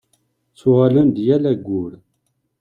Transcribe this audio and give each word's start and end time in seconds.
Ttuɣalen-d 0.51 1.17
yal 1.27 1.43
aggur. 1.51 1.91